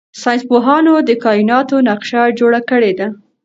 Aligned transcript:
ساینس 0.21 0.43
پوهانو 0.49 0.93
د 1.09 1.09
کائناتو 1.23 1.75
نقشه 1.89 2.21
جوړه 2.39 2.61
کړې 2.69 2.91
ده. 2.99 3.07